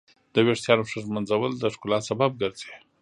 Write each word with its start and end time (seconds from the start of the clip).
د 0.33 0.35
ویښتانو 0.47 0.87
ښه 0.89 0.99
ږمنځول 1.05 1.51
د 1.57 1.63
ښکلا 1.73 1.99
سبب 2.09 2.31
ګرځي. 2.41 2.71